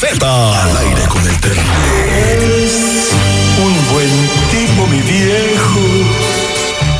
Z. 0.00 0.24
Al 0.24 0.76
aire 0.78 1.02
con 1.08 1.20
el 1.26 1.40
terrible. 1.40 1.64
Un 3.62 3.74
buen 3.92 4.08
tipo, 4.50 4.86
mi 4.86 5.02
viejo. 5.02 5.80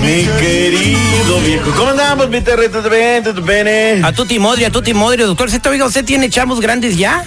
Mi 0.00 0.24
querido 0.40 1.40
viejo. 1.44 1.70
¿Cómo 1.76 1.90
andamos, 1.90 2.30
mi 2.30 2.40
terreno? 2.40 2.62
A 4.06 4.12
tutti 4.12 4.38
modri, 4.38 4.64
a 4.64 4.70
tutti 4.70 4.94
modri, 4.94 5.22
doctor. 5.22 5.48
¿Usted, 5.48 5.70
oiga, 5.70 5.84
¿usted 5.84 6.02
tiene 6.04 6.30
chamos 6.30 6.60
grandes 6.60 6.96
ya? 6.96 7.24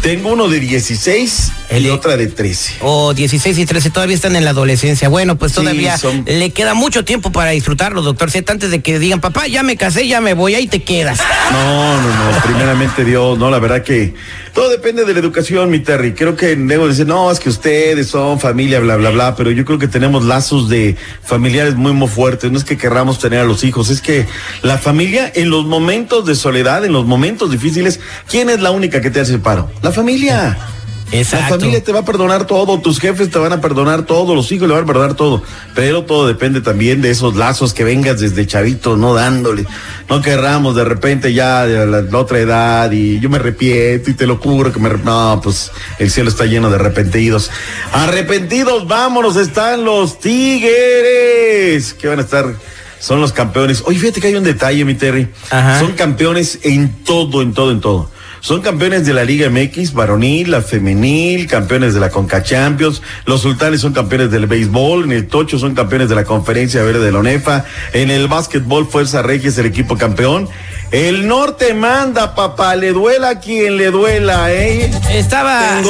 Tengo 0.00 0.30
uno 0.32 0.48
de 0.48 0.58
16 0.58 1.52
y 1.78 1.88
otra 1.90 2.16
de 2.16 2.28
13. 2.28 2.76
O 2.80 3.12
16 3.12 3.58
y 3.58 3.66
13 3.66 3.90
todavía 3.90 4.16
están 4.16 4.34
en 4.34 4.44
la 4.44 4.50
adolescencia. 4.50 5.08
Bueno, 5.10 5.36
pues 5.36 5.52
Sí, 5.52 5.56
todavía 5.58 5.98
son- 5.98 6.24
le 6.26 6.50
queda 6.50 6.72
mucho 6.72 7.04
tiempo 7.04 7.30
para 7.30 7.50
disfrutarlo, 7.50 8.00
doctor. 8.00 8.30
Z, 8.30 8.50
antes 8.50 8.70
de 8.70 8.80
que 8.80 8.98
digan, 8.98 9.20
papá, 9.20 9.46
ya 9.48 9.62
me 9.62 9.76
casé, 9.76 10.08
ya 10.08 10.20
me 10.22 10.32
voy, 10.32 10.54
ahí 10.54 10.66
te 10.66 10.82
quedas. 10.82 11.18
No, 11.52 12.00
no, 12.02 12.08
no, 12.32 12.42
primeramente 12.42 13.04
Dios, 13.04 13.38
no, 13.38 13.50
la 13.50 13.58
verdad 13.58 13.82
que 13.82 14.14
todo 14.54 14.70
depende 14.70 15.04
de 15.04 15.12
la 15.12 15.18
educación, 15.20 15.68
mi 15.68 15.80
Terry. 15.80 16.14
Creo 16.14 16.36
que 16.36 16.56
debo 16.56 16.88
decir, 16.88 17.06
no, 17.06 17.30
es 17.30 17.38
que 17.38 17.50
ustedes 17.50 18.06
son 18.08 18.40
familia, 18.40 18.80
bla, 18.80 18.96
bla, 18.96 19.10
bla, 19.10 19.36
pero 19.36 19.50
yo 19.50 19.64
creo 19.66 19.78
que 19.78 19.88
tenemos 19.88 20.24
lazos 20.24 20.70
de 20.70 20.96
familiares 21.22 21.74
muy, 21.74 21.92
muy 21.92 22.08
fuertes. 22.08 22.50
No 22.50 22.56
es 22.56 22.64
que 22.64 22.78
querramos 22.78 23.18
tener 23.18 23.40
a 23.40 23.44
los 23.44 23.62
hijos, 23.64 23.90
es 23.90 24.00
que 24.00 24.26
la 24.62 24.78
familia 24.78 25.30
en 25.34 25.50
los 25.50 25.66
momentos 25.66 26.24
de 26.24 26.34
soledad, 26.34 26.84
en 26.86 26.92
los 26.92 27.04
momentos 27.04 27.50
difíciles, 27.50 28.00
¿quién 28.30 28.48
es 28.48 28.60
la 28.60 28.70
única 28.70 29.02
que 29.02 29.10
te 29.10 29.20
hace 29.20 29.34
el 29.34 29.40
paro? 29.40 29.65
La 29.82 29.92
familia. 29.92 30.56
La 31.12 31.18
Exacto. 31.18 31.60
familia 31.60 31.84
te 31.84 31.92
va 31.92 32.00
a 32.00 32.04
perdonar 32.04 32.46
todo, 32.48 32.80
tus 32.80 32.98
jefes 32.98 33.30
te 33.30 33.38
van 33.38 33.52
a 33.52 33.60
perdonar 33.60 34.06
todo, 34.06 34.34
los 34.34 34.50
hijos 34.50 34.66
le 34.66 34.74
van 34.74 34.82
a 34.82 34.86
perdonar 34.86 35.14
todo, 35.14 35.40
pero 35.72 36.02
todo 36.02 36.26
depende 36.26 36.60
también 36.60 37.00
de 37.00 37.10
esos 37.10 37.36
lazos 37.36 37.72
que 37.72 37.84
vengas 37.84 38.18
desde 38.18 38.44
chavito, 38.44 38.96
no 38.96 39.14
dándole, 39.14 39.66
no 40.08 40.20
querramos 40.20 40.74
de 40.74 40.84
repente 40.84 41.32
ya 41.32 41.64
de 41.64 41.86
la, 41.86 42.02
la 42.02 42.18
otra 42.18 42.40
edad 42.40 42.90
y 42.90 43.20
yo 43.20 43.30
me 43.30 43.36
arrepiento 43.36 44.10
y 44.10 44.14
te 44.14 44.26
lo 44.26 44.38
juro 44.38 44.72
que 44.72 44.80
me 44.80 44.90
no, 44.90 45.40
pues 45.42 45.70
el 46.00 46.10
cielo 46.10 46.28
está 46.28 46.44
lleno 46.44 46.70
de 46.70 46.74
arrepentidos. 46.74 47.52
Arrepentidos, 47.92 48.88
vámonos, 48.88 49.36
están 49.36 49.84
los 49.84 50.18
Tigres, 50.18 51.94
que 51.94 52.08
van 52.08 52.18
a 52.18 52.22
estar 52.22 52.52
son 52.98 53.20
los 53.20 53.32
campeones. 53.32 53.82
Oye, 53.86 53.98
fíjate 53.98 54.20
que 54.20 54.28
hay 54.28 54.34
un 54.34 54.42
detalle, 54.42 54.84
mi 54.84 54.94
Terry. 54.94 55.28
Ajá. 55.50 55.78
Son 55.78 55.92
campeones 55.92 56.58
en 56.62 57.04
todo, 57.04 57.42
en 57.42 57.52
todo, 57.52 57.70
en 57.70 57.80
todo. 57.80 58.10
Son 58.46 58.60
campeones 58.60 59.04
de 59.04 59.12
la 59.12 59.24
Liga 59.24 59.50
MX, 59.50 59.92
varonil, 59.92 60.52
la 60.52 60.62
femenil, 60.62 61.48
campeones 61.48 61.94
de 61.94 61.98
la 62.00 62.10
Conca 62.10 62.44
Champions. 62.44 63.02
Los 63.24 63.40
sultanes 63.42 63.80
son 63.80 63.92
campeones 63.92 64.30
del 64.30 64.46
béisbol. 64.46 65.02
En 65.02 65.10
el 65.10 65.26
tocho 65.26 65.58
son 65.58 65.74
campeones 65.74 66.08
de 66.08 66.14
la 66.14 66.22
Conferencia 66.22 66.80
Verde 66.84 67.04
de 67.04 67.10
la 67.10 67.18
ONEFA. 67.18 67.64
En 67.92 68.08
el 68.12 68.28
básquetbol, 68.28 68.86
Fuerza 68.88 69.20
Regia 69.22 69.48
es 69.48 69.58
el 69.58 69.66
equipo 69.66 69.98
campeón. 69.98 70.48
El 70.92 71.26
norte 71.26 71.74
manda, 71.74 72.36
papá. 72.36 72.76
Le 72.76 72.92
duela 72.92 73.30
a 73.30 73.40
quien 73.40 73.78
le 73.78 73.90
duela, 73.90 74.52
¿eh? 74.52 74.92
Estaba 75.10 75.80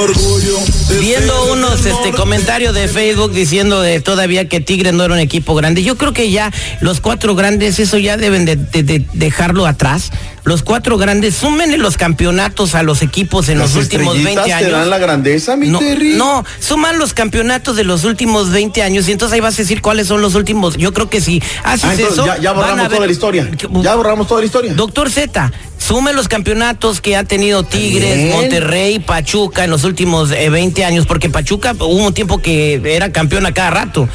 viendo 0.99 1.53
unos 1.53 1.85
este, 1.85 2.13
comentarios 2.13 2.73
de 2.75 2.89
Facebook 2.89 3.33
diciendo 3.33 3.83
de 3.83 4.01
todavía 4.01 4.49
que 4.49 4.61
Tigres 4.63 4.95
no 4.95 5.05
era 5.05 5.13
un 5.13 5.21
equipo 5.21 5.55
grande. 5.55 5.83
Yo 5.83 5.99
creo 5.99 6.15
que 6.15 6.31
ya 6.31 6.51
los 6.81 7.03
cuatro 7.03 7.35
grandes, 7.35 7.79
eso 7.81 7.99
ya 7.99 8.17
deben 8.17 8.47
de, 8.47 8.57
de- 8.57 8.83
de 8.83 9.05
dejarlo 9.13 9.67
atrás. 9.67 10.11
Los 10.47 10.63
cuatro 10.63 10.97
grandes, 10.97 11.35
súmenle 11.35 11.77
los 11.77 11.97
campeonatos 11.97 12.77
a 12.77 12.85
los 12.85 13.03
equipos 13.03 13.49
en 13.49 13.59
Las 13.59 13.75
los 13.75 13.83
últimos 13.83 14.15
20 14.15 14.31
estrellitas 14.31 14.59
años. 14.59 14.71
te 14.71 14.77
dan 14.79 14.91
la 14.91 14.99
grandeza, 14.99 15.57
mi 15.57 15.67
No, 15.69 15.81
Terry. 15.81 16.11
no, 16.15 16.45
suman 16.61 17.01
los 17.01 17.15
campeonatos 17.15 17.75
de 17.75 17.83
los 17.83 18.05
últimos 18.05 18.51
20 18.53 18.81
años 18.85 19.09
y 19.09 19.13
entonces 19.13 19.35
ahí 19.35 19.41
vas 19.41 19.55
a 19.55 19.63
decir 19.63 19.83
cuáles 19.83 20.07
son 20.07 20.23
los 20.23 20.37
últimos. 20.37 20.77
Yo 20.77 20.93
creo 20.95 21.11
que 21.11 21.21
si 21.21 21.43
haces 21.65 21.85
Ah, 21.85 21.95
entonces 21.95 22.13
eso. 22.13 22.27
ya, 22.41 22.53
borramos 22.53 22.79
ver- 22.83 22.91
toda 22.95 23.07
la 23.07 23.13
historia. 23.13 23.51
Ya 23.83 23.97
borramos 23.97 24.29
toda 24.29 24.41
la 24.41 24.47
historia. 24.47 24.73
Doctor 24.75 25.11
Z, 25.11 25.51
sume 25.79 26.13
los 26.13 26.29
campeonatos 26.29 27.01
que 27.01 27.17
ha 27.17 27.25
tenido 27.25 27.65
Tigres, 27.65 28.17
Bien. 28.17 28.31
Monterrey, 28.31 29.01
Pachuca 29.01 29.65
en 29.65 29.71
los 29.71 29.83
últimos 29.83 30.31
eh, 30.31 30.49
20 30.49 30.85
años, 30.85 31.07
porque 31.07 31.29
Pachuca 31.29 31.73
hubo 31.73 32.07
un 32.07 32.15
tiempo 32.15 32.39
que 32.39 32.81
era 32.85 33.11
campeón 33.11 33.47
a 33.47 33.53
cada 33.53 33.71
rato. 33.71 34.09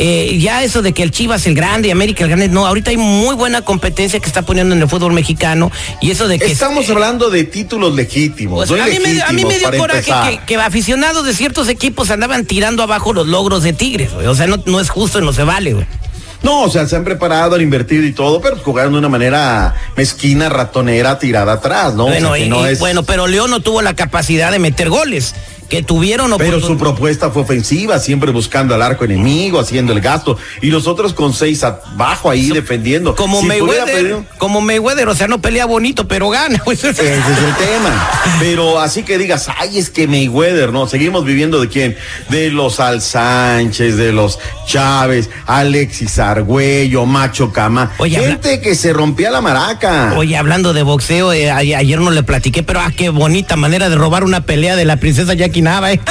Eh, 0.00 0.38
ya 0.40 0.62
eso 0.62 0.80
de 0.80 0.92
que 0.92 1.02
el 1.02 1.10
Chivas 1.10 1.44
el 1.48 1.56
grande 1.56 1.88
y 1.88 1.90
América 1.90 2.22
el 2.22 2.30
grande, 2.30 2.48
no, 2.48 2.66
ahorita 2.66 2.90
hay 2.90 2.96
muy 2.96 3.34
buena 3.34 3.62
competencia 3.62 4.20
que 4.20 4.26
está 4.26 4.42
poniendo 4.42 4.72
en 4.74 4.80
el 4.80 4.88
fútbol 4.88 5.12
mexicano 5.12 5.72
y 6.00 6.12
eso 6.12 6.28
de 6.28 6.38
que... 6.38 6.46
Estamos 6.46 6.88
hablando 6.88 7.30
de 7.30 7.42
títulos 7.42 7.94
legítimos. 7.96 8.68
Pues, 8.68 8.70
no 8.78 8.84
a, 8.84 8.86
mí 8.86 8.98
me, 9.00 9.20
a 9.22 9.32
mí 9.32 9.44
me 9.44 9.58
dio 9.58 9.70
coraje 9.76 10.12
que, 10.30 10.40
que 10.46 10.56
aficionados 10.56 11.26
de 11.26 11.34
ciertos 11.34 11.68
equipos 11.68 12.10
andaban 12.12 12.46
tirando 12.46 12.84
abajo 12.84 13.12
los 13.12 13.26
logros 13.26 13.64
de 13.64 13.72
Tigres, 13.72 14.12
güey. 14.14 14.28
O 14.28 14.34
sea, 14.36 14.46
no, 14.46 14.62
no 14.66 14.78
es 14.78 14.88
justo 14.88 15.20
no 15.20 15.32
se 15.32 15.42
vale, 15.42 15.72
güey. 15.74 15.86
No, 16.44 16.62
o 16.62 16.70
sea, 16.70 16.86
se 16.86 16.94
han 16.94 17.02
preparado, 17.02 17.56
han 17.56 17.60
invertido 17.62 18.04
y 18.04 18.12
todo, 18.12 18.40
pero 18.40 18.56
jugaron 18.58 18.92
de 18.92 19.00
una 19.00 19.08
manera 19.08 19.74
mezquina, 19.96 20.48
ratonera, 20.48 21.18
tirada 21.18 21.54
atrás, 21.54 21.94
¿no? 21.96 22.04
O 22.06 22.10
sea, 22.12 22.20
Bueno, 22.20 22.34
que 22.34 22.44
y- 22.44 22.48
no 22.48 22.68
y- 22.68 22.72
es- 22.74 22.78
bueno, 22.78 23.02
pero 23.02 23.26
León 23.26 23.50
no 23.50 23.58
tuvo 23.58 23.82
la 23.82 23.94
capacidad 23.96 24.52
de 24.52 24.60
meter 24.60 24.88
goles. 24.88 25.34
Que 25.68 25.82
tuvieron 25.82 26.34
Pero 26.38 26.60
su 26.60 26.78
propuesta 26.78 27.30
fue 27.30 27.42
ofensiva, 27.42 27.98
siempre 27.98 28.32
buscando 28.32 28.74
al 28.74 28.80
arco 28.80 29.04
enemigo, 29.04 29.60
haciendo 29.60 29.92
el 29.92 30.00
gasto. 30.00 30.38
Y 30.62 30.70
los 30.70 30.86
otros 30.86 31.12
con 31.12 31.34
seis 31.34 31.62
abajo 31.62 32.30
ahí 32.30 32.50
defendiendo. 32.50 33.14
Como 33.14 33.40
Si 33.40 33.46
Mayweather, 33.46 34.20
como 34.38 34.60
Mayweather, 34.62 35.08
o 35.08 35.14
sea, 35.14 35.28
no 35.28 35.40
pelea 35.40 35.66
bonito, 35.66 36.08
pero 36.08 36.30
gana. 36.30 36.62
Ese 36.72 36.90
es 36.90 36.98
el 36.98 37.54
tema. 37.56 38.08
Pero 38.40 38.80
así 38.80 39.02
que 39.02 39.18
digas, 39.18 39.48
ay, 39.58 39.78
es 39.78 39.90
que 39.90 40.06
Mayweather, 40.06 40.72
¿no? 40.72 40.86
Seguimos 40.86 41.24
viviendo 41.24 41.60
de 41.60 41.68
quién? 41.68 41.96
De 42.30 42.50
los 42.50 42.80
Al 42.80 43.02
Sánchez, 43.02 43.96
de 43.96 44.12
los 44.12 44.38
Chávez, 44.66 45.28
Alexis 45.46 46.18
Argüello, 46.18 47.04
Macho 47.06 47.52
Cama. 47.52 47.92
Oye, 47.98 48.16
habla- 48.16 48.28
Gente 48.28 48.60
que 48.60 48.74
se 48.74 48.92
rompía 48.92 49.30
la 49.30 49.40
maraca. 49.40 50.14
Oye, 50.16 50.36
hablando 50.36 50.72
de 50.72 50.82
boxeo, 50.82 51.32
eh, 51.32 51.50
ayer 51.50 52.00
no 52.00 52.10
le 52.10 52.22
platiqué, 52.22 52.62
pero 52.62 52.80
ah, 52.80 52.90
qué 52.96 53.10
bonita 53.10 53.56
manera 53.56 53.88
de 53.88 53.96
robar 53.96 54.24
una 54.24 54.44
pelea 54.44 54.76
de 54.76 54.84
la 54.84 54.96
princesa 54.96 55.34
Jackie 55.34 55.57
Nava, 55.62 55.92
eh. 55.92 56.00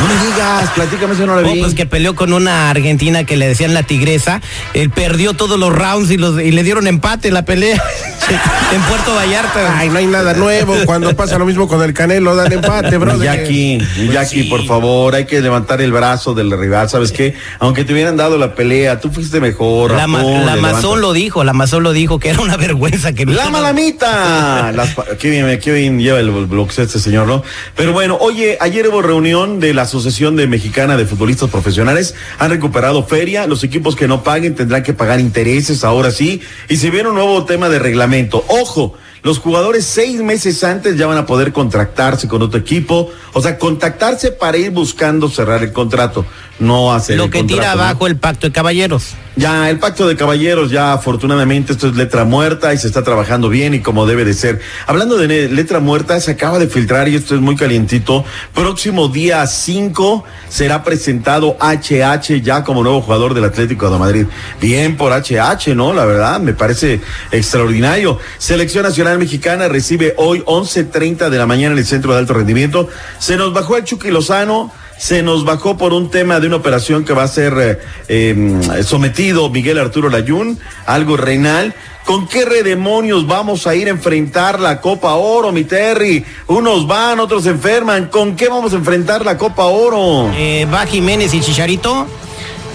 No 0.00 0.08
me 0.08 0.26
digas, 0.26 0.70
platícame 0.74 1.14
si 1.14 1.20
no 1.22 1.40
la 1.40 1.48
Oh, 1.48 1.52
vi. 1.52 1.60
pues 1.60 1.74
que 1.74 1.86
peleó 1.86 2.14
con 2.14 2.32
una 2.32 2.70
argentina 2.70 3.24
que 3.24 3.36
le 3.36 3.46
decían 3.46 3.74
la 3.74 3.82
tigresa. 3.84 4.40
Él 4.74 4.90
perdió 4.90 5.34
todos 5.34 5.58
los 5.58 5.72
rounds 5.72 6.10
y, 6.10 6.16
los, 6.16 6.40
y 6.40 6.50
le 6.50 6.62
dieron 6.62 6.86
empate 6.86 7.28
en 7.28 7.34
la 7.34 7.44
pelea 7.44 7.76
en 8.74 8.80
Puerto 8.82 9.14
Vallarta. 9.14 9.78
Ay, 9.78 9.88
no 9.90 9.98
hay 9.98 10.06
nada 10.06 10.34
nuevo. 10.34 10.74
Cuando 10.84 11.14
pasa 11.16 11.38
lo 11.38 11.46
mismo 11.46 11.68
con 11.68 11.82
el 11.82 11.94
Canelo, 11.94 12.34
dan 12.34 12.52
empate, 12.52 12.98
bro. 12.98 13.22
Jackie, 13.22 13.78
Jackie, 14.12 14.42
sí. 14.42 14.48
por 14.48 14.66
favor, 14.66 15.14
hay 15.14 15.26
que 15.26 15.40
levantar 15.40 15.80
el 15.80 15.92
brazo 15.92 16.34
del 16.34 16.50
rival, 16.58 16.88
¿sabes 16.90 17.12
qué? 17.12 17.34
Aunque 17.60 17.84
te 17.84 17.92
hubieran 17.92 18.16
dado 18.16 18.36
la 18.36 18.54
pelea, 18.54 19.00
tú 19.00 19.10
fuiste 19.10 19.40
mejor. 19.40 19.92
La, 19.92 20.06
ma- 20.06 20.18
rapón, 20.18 20.46
la 20.46 20.56
Mazón 20.56 21.00
lo 21.00 21.12
dijo, 21.12 21.44
la 21.44 21.52
Mazón 21.52 21.82
lo 21.82 21.92
dijo, 21.92 22.18
que 22.18 22.30
era 22.30 22.40
una 22.40 22.56
vergüenza 22.56 23.12
que 23.12 23.24
La 23.26 23.48
malamita. 23.50 24.72
Las 24.74 24.94
qué 25.18 25.30
bien, 25.30 25.58
qué 25.60 25.72
bien 25.72 26.00
lleva 26.00 26.18
el 26.18 26.30
boxeo 26.30 26.84
este 26.84 26.98
señor, 26.98 27.26
¿no? 27.26 27.42
Pero 27.76 27.92
bueno, 27.92 28.18
oye, 28.20 28.58
ayer 28.60 28.83
hubo 28.88 29.02
reunión 29.02 29.60
de 29.60 29.74
la 29.74 29.82
Asociación 29.82 30.36
de 30.36 30.46
Mexicana 30.46 30.96
de 30.96 31.06
Futbolistas 31.06 31.50
Profesionales. 31.50 32.14
Han 32.38 32.50
recuperado 32.50 33.04
feria. 33.04 33.46
Los 33.46 33.64
equipos 33.64 33.96
que 33.96 34.08
no 34.08 34.22
paguen 34.22 34.54
tendrán 34.54 34.82
que 34.82 34.92
pagar 34.92 35.20
intereses, 35.20 35.84
ahora 35.84 36.10
sí. 36.10 36.40
Y 36.68 36.76
se 36.76 36.90
viene 36.90 37.08
un 37.08 37.14
nuevo 37.14 37.44
tema 37.44 37.68
de 37.68 37.78
reglamento. 37.78 38.44
Ojo. 38.48 38.94
Los 39.22 39.38
jugadores 39.38 39.86
seis 39.86 40.20
meses 40.20 40.62
antes 40.64 40.98
ya 40.98 41.06
van 41.06 41.16
a 41.16 41.24
poder 41.24 41.50
contractarse 41.50 42.28
con 42.28 42.42
otro 42.42 42.60
equipo, 42.60 43.10
o 43.32 43.40
sea, 43.40 43.58
contactarse 43.58 44.32
para 44.32 44.58
ir 44.58 44.70
buscando 44.70 45.30
cerrar 45.30 45.62
el 45.62 45.72
contrato, 45.72 46.26
no 46.58 46.92
hacer 46.92 47.16
Lo 47.16 47.24
el 47.24 47.30
que 47.30 47.38
contrato, 47.38 47.62
tira 47.62 47.74
¿no? 47.74 47.80
abajo 47.80 48.06
el 48.06 48.18
pacto 48.18 48.46
de 48.46 48.52
caballeros. 48.52 49.14
Ya, 49.36 49.68
el 49.68 49.80
pacto 49.80 50.06
de 50.06 50.14
caballeros, 50.14 50.70
ya 50.70 50.92
afortunadamente 50.92 51.72
esto 51.72 51.88
es 51.88 51.96
letra 51.96 52.24
muerta 52.24 52.72
y 52.72 52.78
se 52.78 52.86
está 52.86 53.02
trabajando 53.02 53.48
bien 53.48 53.74
y 53.74 53.80
como 53.80 54.06
debe 54.06 54.24
de 54.24 54.32
ser. 54.32 54.60
Hablando 54.86 55.16
de 55.16 55.48
letra 55.48 55.80
muerta, 55.80 56.20
se 56.20 56.30
acaba 56.30 56.60
de 56.60 56.68
filtrar 56.68 57.08
y 57.08 57.16
esto 57.16 57.34
es 57.34 57.40
muy 57.40 57.56
calientito. 57.56 58.24
Próximo 58.54 59.08
día 59.08 59.44
5 59.44 60.22
será 60.48 60.84
presentado 60.84 61.56
HH 61.58 62.42
ya 62.42 62.62
como 62.62 62.84
nuevo 62.84 63.00
jugador 63.00 63.34
del 63.34 63.44
Atlético 63.44 63.90
de 63.90 63.98
Madrid. 63.98 64.26
Bien 64.60 64.96
por 64.96 65.12
HH, 65.12 65.74
¿no? 65.74 65.92
La 65.92 66.04
verdad, 66.04 66.38
me 66.38 66.54
parece 66.54 67.00
extraordinario. 67.32 68.20
Selección 68.38 68.84
Nacional 68.84 69.18
Mexicana 69.18 69.66
recibe 69.66 70.14
hoy 70.16 70.44
11.30 70.46 71.28
de 71.28 71.38
la 71.38 71.46
mañana 71.46 71.72
en 71.72 71.78
el 71.78 71.86
Centro 71.86 72.12
de 72.12 72.20
Alto 72.20 72.34
Rendimiento. 72.34 72.88
Se 73.18 73.36
nos 73.36 73.52
bajó 73.52 73.76
el 73.76 73.82
Chucky 73.82 74.12
Lozano 74.12 74.70
se 74.98 75.22
nos 75.22 75.44
bajó 75.44 75.76
por 75.76 75.92
un 75.92 76.10
tema 76.10 76.40
de 76.40 76.46
una 76.46 76.56
operación 76.56 77.04
que 77.04 77.12
va 77.12 77.24
a 77.24 77.28
ser 77.28 77.54
eh, 77.58 77.78
eh, 78.08 78.82
sometido 78.84 79.50
Miguel 79.50 79.78
Arturo 79.78 80.08
Layún, 80.08 80.58
algo 80.86 81.16
renal. 81.16 81.74
¿Con 82.04 82.28
qué 82.28 82.44
redemonios 82.44 83.26
vamos 83.26 83.66
a 83.66 83.74
ir 83.74 83.86
a 83.86 83.90
enfrentar 83.90 84.60
la 84.60 84.80
Copa 84.82 85.14
Oro, 85.14 85.52
mi 85.52 85.64
Terry? 85.64 86.22
Unos 86.48 86.86
van, 86.86 87.18
otros 87.18 87.44
se 87.44 87.50
enferman. 87.50 88.06
¿Con 88.08 88.36
qué 88.36 88.48
vamos 88.48 88.74
a 88.74 88.76
enfrentar 88.76 89.24
la 89.24 89.38
Copa 89.38 89.64
Oro? 89.64 90.30
Eh, 90.34 90.66
va 90.72 90.84
Jiménez 90.86 91.32
y 91.32 91.40
Chicharito. 91.40 92.06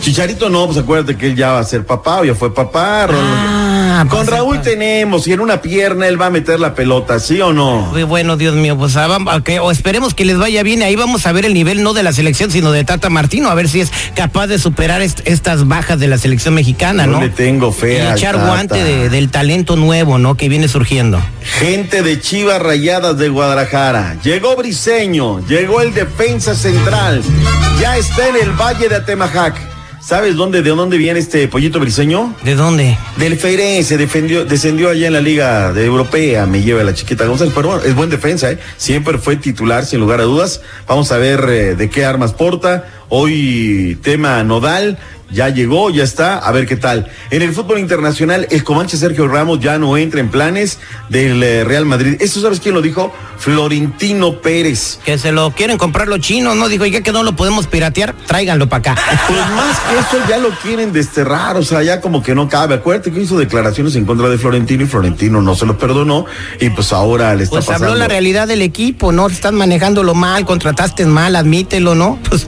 Chicharito 0.01 0.49
no, 0.49 0.65
pues 0.65 0.77
acuérdate 0.79 1.15
que 1.15 1.27
él 1.27 1.35
ya 1.35 1.51
va 1.51 1.59
a 1.59 1.63
ser 1.63 1.85
papá 1.85 2.21
o 2.21 2.25
ya 2.25 2.33
fue 2.33 2.51
papá. 2.53 3.05
Ron- 3.07 3.68
Ah, 3.99 4.05
Con 4.07 4.19
pues, 4.19 4.29
Raúl 4.29 4.55
pa- 4.57 4.61
tenemos 4.61 5.27
y 5.27 5.33
en 5.33 5.41
una 5.41 5.61
pierna 5.61 6.07
él 6.07 6.19
va 6.21 6.27
a 6.27 6.29
meter 6.29 6.57
la 6.59 6.73
pelota, 6.73 7.19
¿sí 7.19 7.41
o 7.41 7.51
no? 7.51 7.91
Bueno, 8.07 8.37
Dios 8.37 8.55
mío, 8.55 8.77
pues 8.77 8.95
ah, 8.95 9.17
a 9.29 9.41
que- 9.41 9.59
o 9.59 9.71
esperemos 9.71 10.13
que 10.13 10.23
les 10.23 10.37
vaya 10.37 10.63
bien. 10.63 10.81
Ahí 10.83 10.95
vamos 10.95 11.25
a 11.25 11.31
ver 11.33 11.43
el 11.45 11.53
nivel 11.53 11.83
no 11.83 11.93
de 11.93 12.03
la 12.03 12.13
selección, 12.13 12.49
sino 12.49 12.71
de 12.71 12.85
Tata 12.85 13.09
Martino, 13.09 13.49
a 13.49 13.55
ver 13.55 13.67
si 13.67 13.81
es 13.81 13.91
capaz 14.15 14.47
de 14.47 14.57
superar 14.57 15.01
est- 15.01 15.19
estas 15.25 15.67
bajas 15.67 15.99
de 15.99 16.07
la 16.07 16.17
selección 16.17 16.53
mexicana, 16.53 17.05
¿no? 17.07 17.19
le 17.19 17.29
tengo 17.29 17.73
fe 17.73 18.01
y 18.01 18.07
echar 18.13 18.37
guante 18.37 18.81
de- 18.83 19.09
del 19.09 19.29
talento 19.29 19.75
nuevo, 19.75 20.17
¿no? 20.17 20.35
Que 20.35 20.47
viene 20.47 20.69
surgiendo. 20.69 21.21
Gente 21.43 22.01
de 22.01 22.21
Chivas 22.21 22.61
Rayadas 22.61 23.17
de 23.17 23.27
Guadalajara. 23.27 24.15
Llegó 24.23 24.55
Briseño, 24.55 25.45
llegó 25.45 25.81
el 25.81 25.93
defensa 25.93 26.55
central. 26.55 27.21
Ya 27.81 27.97
está 27.97 28.27
en 28.29 28.35
el 28.37 28.51
Valle 28.51 28.87
de 28.87 28.95
Atemajac. 28.95 29.55
¿Sabes 30.01 30.35
dónde, 30.35 30.61
de 30.61 30.69
dónde 30.69 30.97
viene 30.97 31.19
este 31.19 31.47
pollito 31.47 31.79
briseño? 31.79 32.33
¿De 32.43 32.55
dónde? 32.55 32.97
Del 33.17 33.37
Feirense, 33.37 33.97
defendió, 33.97 34.45
descendió 34.45 34.89
allá 34.89 35.07
en 35.07 35.13
la 35.13 35.21
Liga 35.21 35.73
de 35.73 35.85
Europea, 35.85 36.45
me 36.45 36.61
lleva 36.61 36.83
la 36.83 36.93
chiquita 36.93 37.25
González, 37.25 37.53
pero 37.55 37.69
bueno, 37.69 37.83
es 37.83 37.93
buen 37.95 38.09
defensa, 38.09 38.49
¿eh? 38.49 38.59
Siempre 38.77 39.17
fue 39.17 39.35
titular, 39.35 39.85
sin 39.85 39.99
lugar 39.99 40.21
a 40.21 40.23
dudas. 40.23 40.61
Vamos 40.87 41.11
a 41.11 41.17
ver 41.17 41.45
eh, 41.49 41.75
de 41.75 41.89
qué 41.89 42.05
armas 42.05 42.33
porta. 42.33 42.87
Hoy 43.09 43.97
tema 44.03 44.43
nodal, 44.43 44.97
ya 45.31 45.49
llegó, 45.49 45.89
ya 45.89 46.03
está, 46.03 46.37
a 46.37 46.51
ver 46.51 46.65
qué 46.67 46.75
tal. 46.75 47.07
En 47.31 47.41
el 47.41 47.53
fútbol 47.53 47.79
internacional, 47.79 48.47
el 48.49 48.63
Comanche 48.63 48.97
Sergio 48.97 49.27
Ramos 49.27 49.59
ya 49.59 49.77
no 49.77 49.97
entra 49.97 50.19
en 50.19 50.29
planes 50.29 50.79
del 51.09 51.41
eh, 51.43 51.63
Real 51.63 51.85
Madrid. 51.85 52.17
¿Esto 52.19 52.41
sabes 52.41 52.59
quién 52.59 52.73
lo 52.75 52.81
dijo? 52.81 53.13
Florentino 53.37 54.41
Pérez. 54.41 54.99
Que 55.05 55.17
se 55.17 55.31
lo 55.31 55.51
quieren 55.51 55.77
comprar 55.77 56.07
los 56.07 56.19
chinos, 56.19 56.55
¿no? 56.55 56.67
Dijo, 56.67 56.85
ya 56.85 57.01
que 57.01 57.11
no 57.11 57.23
lo 57.23 57.35
podemos 57.35 57.67
piratear, 57.67 58.13
tráiganlo 58.27 58.67
para 58.69 58.93
acá. 58.93 59.01
Pues 59.27 59.39
más 59.51 59.79
que 59.79 60.17
eso 60.17 60.25
ya 60.27 60.37
lo 60.39 60.49
quieren 60.49 60.91
desterrar, 60.91 61.55
o 61.57 61.63
sea, 61.63 61.83
ya 61.83 62.01
como 62.01 62.21
que 62.23 62.33
no 62.35 62.49
cabe. 62.49 62.75
Acuérdate 62.75 63.11
que 63.11 63.21
hizo 63.21 63.37
declaraciones 63.37 63.95
en 63.95 64.05
contra 64.05 64.27
de 64.29 64.37
Florentino 64.37 64.83
y 64.83 64.87
Florentino 64.87 65.41
no 65.41 65.55
se 65.55 65.65
lo 65.67 65.77
perdonó 65.77 66.25
y 66.59 66.69
pues 66.71 66.91
ahora 66.91 67.33
le 67.35 67.43
está 67.43 67.57
Pues 67.57 67.65
pasando. 67.67 67.87
habló 67.87 67.99
la 67.99 68.07
realidad 68.07 68.47
del 68.47 68.61
equipo, 68.63 69.11
¿no? 69.11 69.27
Están 69.27 69.55
manejándolo 69.55 70.15
mal, 70.15 70.45
contrataste 70.45 71.05
mal, 71.05 71.35
admítelo, 71.35 71.93
¿no? 71.95 72.19
Pues 72.27 72.47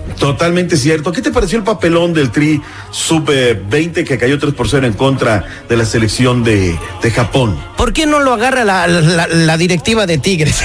Totalmente 0.52 0.76
cierto. 0.76 1.14
¿Qué 1.14 1.22
te 1.22 1.32
pareció 1.32 1.58
el 1.60 1.64
papelón 1.64 2.12
del 2.14 2.30
Tri 2.30 2.62
Sub-20 2.92 4.06
que 4.06 4.18
cayó 4.18 4.38
3 4.38 4.54
por 4.54 4.68
0 4.68 4.86
en 4.86 4.92
contra 4.92 5.46
de 5.70 5.78
la 5.78 5.86
selección 5.86 6.44
de, 6.44 6.78
de 7.02 7.12
Japón? 7.12 7.58
¿Por 7.78 7.94
qué 7.94 8.06
no 8.06 8.20
lo 8.20 8.34
agarra 8.34 8.66
la, 8.66 8.86
la- 8.86 9.28
la 9.28 9.58
directiva 9.58 10.06
de 10.06 10.18
Tigres? 10.18 10.60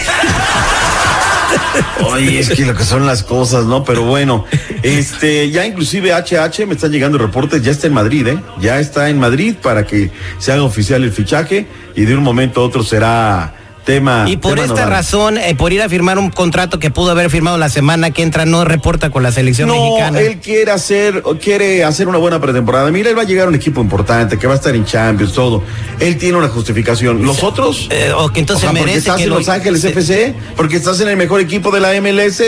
Oye, 2.10 2.40
es 2.40 2.50
que 2.50 2.66
lo 2.66 2.74
que 2.74 2.82
son 2.84 3.06
las 3.06 3.22
cosas, 3.22 3.64
¿no? 3.66 3.84
Pero 3.84 4.02
bueno, 4.02 4.44
este, 4.82 5.48
ya 5.52 5.64
inclusive 5.64 6.12
HH 6.12 6.66
me 6.66 6.74
están 6.74 6.90
llegando 6.90 7.16
reportes, 7.16 7.62
ya 7.62 7.70
está 7.70 7.86
en 7.86 7.94
Madrid, 7.94 8.26
¿eh? 8.26 8.38
Ya 8.60 8.80
está 8.80 9.08
en 9.08 9.20
Madrid 9.20 9.54
para 9.62 9.86
que 9.86 10.10
se 10.40 10.50
haga 10.50 10.64
oficial 10.64 11.04
el 11.04 11.12
fichaje 11.12 11.68
y 11.94 12.06
de 12.06 12.16
un 12.16 12.24
momento 12.24 12.60
a 12.60 12.64
otro 12.64 12.82
será 12.82 13.54
tema. 13.86 14.24
Y 14.28 14.36
por 14.36 14.56
tema 14.56 14.66
esta 14.66 14.84
razón, 14.84 15.38
eh, 15.38 15.54
por 15.54 15.72
ir 15.72 15.80
a 15.80 15.88
firmar 15.88 16.18
un 16.18 16.28
contrato 16.30 16.78
que 16.78 16.90
pudo 16.90 17.12
haber 17.12 17.30
firmado 17.30 17.56
la 17.56 17.70
semana 17.70 18.10
que 18.10 18.20
entra, 18.22 18.44
no 18.44 18.66
reporta 18.66 19.08
con 19.08 19.22
la 19.22 19.32
selección 19.32 19.68
No, 19.68 19.74
mexicana. 19.82 20.20
él 20.20 20.38
quiere 20.40 20.70
hacer, 20.72 21.22
quiere 21.40 21.84
hacer 21.84 22.08
una 22.08 22.18
buena 22.18 22.38
pretemporada. 22.40 22.90
Mira, 22.90 23.08
él 23.08 23.16
va 23.16 23.22
a 23.22 23.24
llegar 23.24 23.46
a 23.46 23.48
un 23.48 23.54
equipo 23.54 23.80
importante, 23.80 24.38
que 24.38 24.46
va 24.46 24.52
a 24.52 24.56
estar 24.56 24.74
en 24.74 24.84
Champions, 24.84 25.32
todo. 25.32 25.62
Él 26.00 26.18
tiene 26.18 26.36
una 26.36 26.48
justificación. 26.48 27.22
¿Los 27.24 27.42
otros? 27.42 27.86
Eh, 27.90 28.12
o 28.14 28.28
que 28.30 28.40
entonces 28.40 28.68
o 28.68 28.72
sea, 28.72 28.78
porque 28.78 28.94
estás 28.96 29.16
que 29.16 29.22
en 29.22 29.30
lo- 29.30 29.38
Los 29.38 29.48
Ángeles 29.48 29.80
se- 29.80 29.88
FC, 29.90 30.34
porque 30.56 30.76
estás 30.76 31.00
en 31.00 31.08
el 31.08 31.16
mejor 31.16 31.40
equipo 31.40 31.70
de 31.70 31.80
la 31.80 31.94
MLS, 31.94 32.42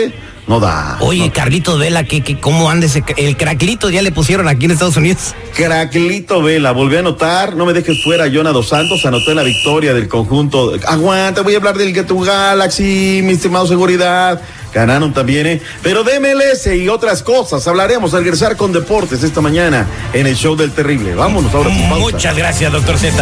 no 0.49 0.59
da. 0.59 0.97
Oye, 0.99 1.27
no. 1.27 1.31
Carlitos 1.31 1.77
Vela, 1.77 2.03
que, 2.03 2.21
que 2.21 2.39
cómo 2.39 2.71
anda 2.71 2.87
ese, 2.87 3.03
el 3.17 3.37
craclito 3.37 3.91
ya 3.91 4.01
le 4.01 4.11
pusieron 4.11 4.47
aquí 4.47 4.65
en 4.65 4.71
Estados 4.71 4.97
Unidos. 4.97 5.35
Craclito 5.55 6.41
Vela, 6.41 6.71
volví 6.71 6.95
a 6.95 6.99
anotar, 6.99 7.55
no 7.55 7.67
me 7.67 7.73
dejes 7.73 8.03
fuera, 8.03 8.25
Jonah 8.33 8.51
Dos 8.51 8.69
Santos, 8.69 9.05
anoté 9.05 9.35
la 9.35 9.43
victoria 9.43 9.93
del 9.93 10.07
conjunto. 10.07 10.73
Aguanta, 10.87 11.41
voy 11.41 11.53
a 11.53 11.57
hablar 11.57 11.77
del 11.77 11.93
Get 11.93 12.07
to 12.07 12.19
Galaxy, 12.19 13.21
mi 13.23 13.33
estimado 13.33 13.67
seguridad. 13.67 14.41
Ganaron 14.73 15.13
también, 15.13 15.45
¿eh? 15.45 15.61
Pero 15.83 16.03
de 16.03 16.19
MLS 16.19 16.65
y 16.75 16.89
otras 16.89 17.21
cosas 17.21 17.67
hablaremos 17.67 18.15
al 18.15 18.21
regresar 18.23 18.57
con 18.57 18.73
deportes 18.73 19.21
esta 19.21 19.41
mañana 19.41 19.85
en 20.13 20.25
el 20.25 20.35
show 20.35 20.55
del 20.55 20.71
terrible. 20.71 21.13
Vámonos 21.13 21.53
ahora 21.53 21.69
con 21.69 21.89
pausa. 21.89 21.99
Muchas 21.99 22.35
gracias, 22.35 22.71
doctor 22.71 22.97
Z. 22.97 23.13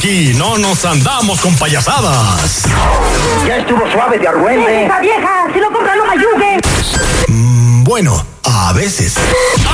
Aquí 0.00 0.32
no 0.38 0.56
nos 0.56 0.82
andamos 0.86 1.38
con 1.42 1.54
payasadas. 1.56 2.62
Ya 3.46 3.58
estuvo 3.58 3.80
suave 3.92 4.18
de 4.18 4.28
argüente. 4.28 4.86
¡Esa 4.86 4.98
vieja! 4.98 5.46
¡Si 5.52 5.60
lo 5.60 5.70
compra, 5.70 5.94
no 5.94 6.06
me 6.06 6.12
ayude! 6.12 6.60
Mm, 7.28 7.84
bueno, 7.84 8.24
a 8.44 8.72
veces. 8.72 9.12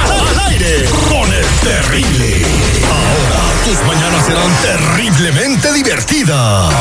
Al 0.05 0.51
aire 0.51 0.85
con 1.09 1.33
el 1.33 1.47
terrible. 1.63 2.45
Ahora 2.91 3.41
tus 3.67 3.87
mañanas 3.87 4.27
serán 4.27 4.53
terriblemente 4.63 5.73
divertidas. 5.73 6.75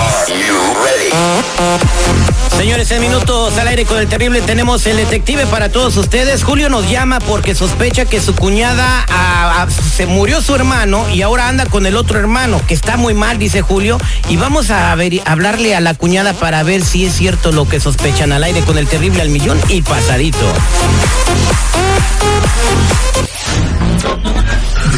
Señores, 2.58 2.90
en 2.92 3.02
minutos 3.02 3.58
al 3.58 3.68
aire 3.68 3.86
con 3.86 3.98
el 3.98 4.08
terrible 4.08 4.42
tenemos 4.42 4.86
el 4.86 4.98
detective 4.98 5.46
para 5.46 5.70
todos 5.70 5.98
ustedes. 5.98 6.44
Julio 6.44 6.70
nos 6.70 6.90
llama 6.90 7.20
porque 7.20 7.54
sospecha 7.54 8.06
que 8.06 8.22
su 8.22 8.34
cuñada 8.34 9.06
ah, 9.10 9.66
ah, 9.66 9.68
se 9.70 10.06
murió 10.06 10.42
su 10.42 10.56
hermano 10.56 11.08
y 11.10 11.22
ahora 11.22 11.50
anda 11.50 11.66
con 11.66 11.86
el 11.86 11.98
otro 11.98 12.18
hermano, 12.18 12.62
que 12.66 12.74
está 12.74 12.98
muy 12.98 13.14
mal, 13.14 13.38
dice 13.38 13.62
Julio. 13.62 13.98
Y 14.30 14.38
vamos 14.38 14.70
a 14.72 14.92
hablarle 14.92 15.76
a 15.76 15.82
la 15.82 15.94
cuñada 15.94 16.34
para 16.34 16.64
ver 16.64 16.84
si 16.84 17.06
es 17.06 17.14
cierto 17.14 17.52
lo 17.52 17.68
que 17.68 17.80
sospechan 17.80 18.32
al 18.32 18.44
aire 18.44 18.62
con 18.62 18.78
el 18.78 18.88
terrible 18.88 19.22
al 19.22 19.30
millón 19.30 19.60
y 19.70 19.82
pasadito. 19.82 20.54